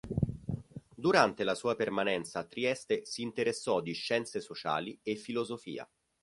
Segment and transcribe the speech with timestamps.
[0.95, 5.87] Durante la sua permanenza a Trieste, si interessò di scienze sociali e filosofia.